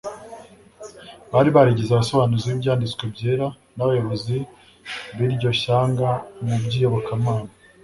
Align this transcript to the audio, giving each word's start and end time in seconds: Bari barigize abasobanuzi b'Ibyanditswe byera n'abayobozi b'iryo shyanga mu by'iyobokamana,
Bari 1.31 1.49
barigize 1.55 1.91
abasobanuzi 1.93 2.45
b'Ibyanditswe 2.49 3.03
byera 3.13 3.47
n'abayobozi 3.75 4.37
b'iryo 5.15 5.49
shyanga 5.61 6.09
mu 6.45 6.55
by'iyobokamana, 6.63 7.51